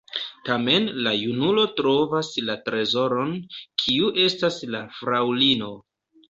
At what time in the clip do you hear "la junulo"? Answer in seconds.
1.07-1.65